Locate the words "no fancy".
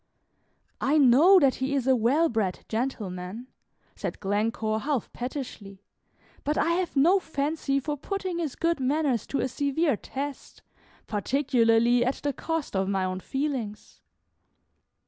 6.95-7.79